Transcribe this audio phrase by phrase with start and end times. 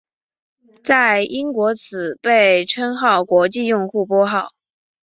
[0.83, 4.55] 在英国此被称为国际用户拨号。